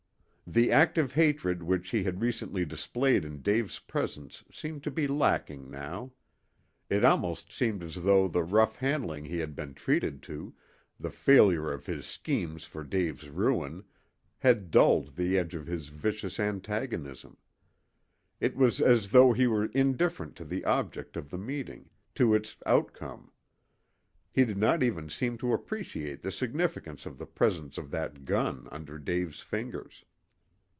The 0.57 0.69
active 0.73 1.13
hatred 1.13 1.63
which 1.63 1.91
he 1.91 2.03
had 2.03 2.19
recently 2.19 2.65
displayed 2.65 3.23
in 3.23 3.41
Dave's 3.41 3.79
presence 3.79 4.43
seemed 4.51 4.83
to 4.83 4.91
be 4.91 5.07
lacking 5.07 5.71
now. 5.71 6.11
It 6.89 7.05
almost 7.05 7.53
seemed 7.53 7.81
as 7.81 7.95
though 7.95 8.27
the 8.27 8.43
rough 8.43 8.75
handling 8.75 9.23
he 9.23 9.39
had 9.39 9.55
been 9.55 9.73
treated 9.75 10.21
to, 10.23 10.53
the 10.99 11.09
failure 11.09 11.71
of 11.71 11.85
his 11.85 12.05
schemes 12.05 12.65
for 12.65 12.83
Dave's 12.83 13.29
ruin, 13.29 13.85
had 14.39 14.71
dulled 14.71 15.15
the 15.15 15.37
edge 15.37 15.55
of 15.55 15.67
his 15.67 15.87
vicious 15.87 16.37
antagonism. 16.37 17.37
It 18.41 18.57
was 18.57 18.81
as 18.81 19.11
though 19.11 19.31
he 19.31 19.47
were 19.47 19.67
indifferent 19.67 20.35
to 20.35 20.43
the 20.43 20.65
object 20.65 21.15
of 21.15 21.29
the 21.29 21.37
meeting, 21.37 21.89
to 22.15 22.33
its 22.33 22.57
outcome. 22.65 23.31
He 24.33 24.43
did 24.43 24.57
not 24.57 24.83
even 24.83 25.09
seem 25.09 25.37
to 25.37 25.53
appreciate 25.53 26.23
the 26.23 26.31
significance 26.31 27.05
of 27.05 27.17
the 27.17 27.25
presence 27.25 27.77
of 27.77 27.89
that 27.91 28.25
gun 28.25 28.67
under 28.69 28.99
Dave's 28.99 29.39
fingers. 29.39 30.03